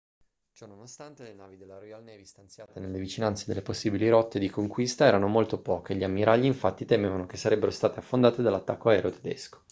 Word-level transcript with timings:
ciononostante 0.53 1.21
le 1.23 1.35
navi 1.35 1.57
della 1.57 1.77
royal 1.77 2.03
navy 2.03 2.25
stanziate 2.25 2.79
nelle 2.79 2.97
vicinanze 2.97 3.45
delle 3.45 3.61
possibili 3.61 4.09
rotte 4.09 4.39
di 4.39 4.49
conquista 4.49 5.05
erano 5.05 5.27
molto 5.27 5.59
poche 5.61 5.93
gli 5.95 6.03
ammiragli 6.03 6.45
infatti 6.45 6.85
temevano 6.85 7.27
che 7.27 7.37
sarebbero 7.37 7.69
state 7.69 7.99
affondate 7.99 8.41
dall'attacco 8.41 8.89
aereo 8.89 9.11
tedesco 9.11 9.59